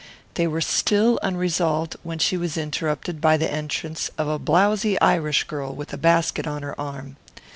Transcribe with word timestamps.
They 0.33 0.47
were 0.47 0.61
still 0.61 1.19
unresolved 1.21 1.95
when 2.01 2.17
she 2.17 2.35
was 2.35 2.57
interrupted 2.57 3.21
by 3.21 3.37
the 3.37 3.47
entrance 3.53 4.09
of 4.17 4.27
a 4.27 4.39
blowsy 4.39 4.99
Irish 4.99 5.43
girl 5.43 5.75
with 5.75 5.93
a 5.93 5.97
basket 5.97 6.47
on 6.47 6.63
her 6.63 6.73
arm. 6.81 7.17